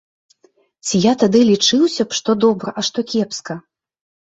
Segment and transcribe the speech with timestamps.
[0.85, 3.61] Ці я тады лічыўся б што добра, а што кепска?